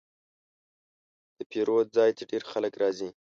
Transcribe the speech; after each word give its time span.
د 1.37 1.39
پیرود 1.51 1.87
ځای 1.97 2.11
ته 2.17 2.23
ډېر 2.31 2.43
خلک 2.51 2.73
راځي. 2.81 3.09